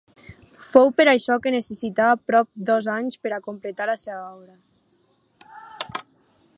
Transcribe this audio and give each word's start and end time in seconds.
Fou 0.69 0.87
per 1.01 1.05
això 1.11 1.35
que 1.43 1.51
necessità 1.55 2.07
prop 2.31 2.49
dos 2.71 2.89
anys 2.95 3.21
per 3.27 3.35
a 3.37 3.41
completar 3.49 3.89
la 3.93 3.99
seva 4.07 4.25
obra. 4.33 6.05